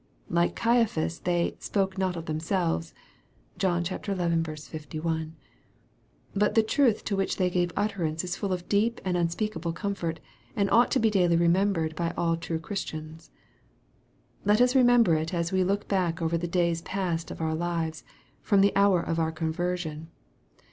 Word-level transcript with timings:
Like 0.29 0.55
Caiaphas, 0.55 1.19
they" 1.19 1.55
spoke 1.59 1.95
not 1.95 2.15
of 2.15 2.25
themselves." 2.25 2.95
(John 3.59 3.83
xi. 3.83 3.99
51.) 3.99 5.35
But 6.35 6.55
the 6.55 6.63
truth 6.63 7.03
to 7.05 7.15
which 7.15 7.37
they 7.37 7.51
gave 7.51 7.71
utterance 7.77 8.23
is 8.23 8.35
full 8.35 8.51
of 8.51 8.67
deep 8.67 8.99
and 9.05 9.15
unspeakable 9.15 9.73
comfort, 9.73 10.19
and 10.55 10.71
ought 10.71 10.89
to 10.93 10.99
be 10.99 11.11
daily 11.11 11.35
remembered 11.35 11.95
by 11.95 12.15
all 12.17 12.35
true 12.35 12.57
Christians. 12.57 13.29
Let 14.43 14.59
us 14.59 14.73
remember 14.75 15.13
it 15.13 15.35
as 15.35 15.51
we 15.51 15.63
look 15.63 15.87
back 15.87 16.19
over 16.19 16.35
the 16.35 16.47
days 16.47 16.81
past 16.81 17.29
of 17.29 17.39
our 17.39 17.53
lives, 17.53 18.03
from 18.41 18.61
the 18.61 18.75
hour 18.75 19.01
of 19.03 19.19
our 19.19 19.31
conversion. 19.31 20.09